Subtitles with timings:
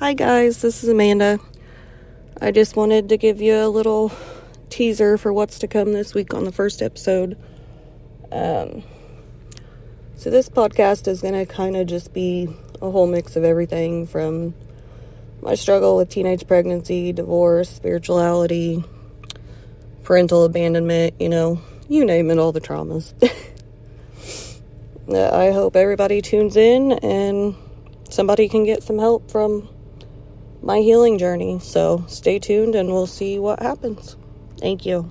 [0.00, 1.38] Hi, guys, this is Amanda.
[2.40, 4.10] I just wanted to give you a little
[4.70, 7.36] teaser for what's to come this week on the first episode.
[8.32, 8.82] Um,
[10.16, 12.48] so, this podcast is going to kind of just be
[12.80, 14.54] a whole mix of everything from
[15.42, 18.82] my struggle with teenage pregnancy, divorce, spirituality,
[20.02, 21.60] parental abandonment, you know,
[21.90, 23.12] you name it, all the traumas.
[25.14, 27.54] I hope everybody tunes in and
[28.08, 29.68] somebody can get some help from
[30.62, 31.58] my healing journey.
[31.60, 34.16] So stay tuned and we'll see what happens.
[34.58, 35.10] Thank you.